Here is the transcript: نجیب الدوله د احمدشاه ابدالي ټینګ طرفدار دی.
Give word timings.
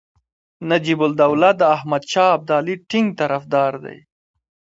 نجیب 0.69 0.99
الدوله 1.07 1.49
د 1.59 1.61
احمدشاه 1.75 2.29
ابدالي 2.37 2.75
ټینګ 2.89 3.07
طرفدار 3.21 3.73
دی. 3.83 3.97